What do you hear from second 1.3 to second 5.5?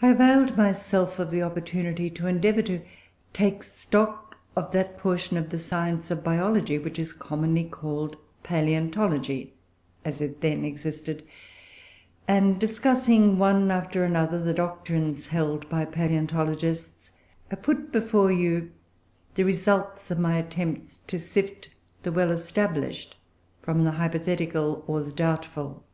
the opportunity to endeavour to "take stock" of that portion of